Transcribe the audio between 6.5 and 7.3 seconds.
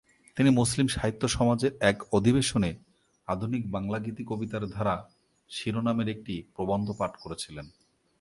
প্রবন্ধ পাঠ